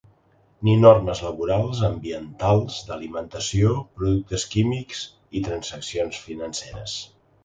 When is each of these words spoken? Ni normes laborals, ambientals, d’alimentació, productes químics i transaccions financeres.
Ni 0.67 0.75
normes 0.83 1.19
laborals, 1.25 1.81
ambientals, 1.89 2.79
d’alimentació, 2.87 3.73
productes 3.99 4.47
químics 4.55 5.03
i 5.41 5.43
transaccions 5.49 6.23
financeres. 6.31 6.97